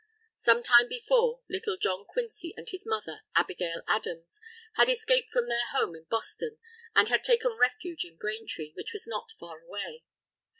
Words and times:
Sometime 0.33 0.87
before, 0.89 1.41
little 1.47 1.77
John 1.77 2.05
Quincy 2.05 2.55
and 2.57 2.67
his 2.67 2.87
mother, 2.87 3.21
Abigail 3.35 3.83
Adams, 3.87 4.41
had 4.73 4.89
escaped 4.89 5.29
from 5.29 5.47
their 5.47 5.67
home 5.67 5.95
in 5.95 6.05
Boston, 6.05 6.57
and 6.95 7.07
had 7.07 7.23
taken 7.23 7.51
refuge 7.51 8.03
in 8.03 8.17
Braintree, 8.17 8.73
which 8.73 8.93
was 8.93 9.05
not 9.05 9.31
far 9.39 9.61
away. 9.61 10.03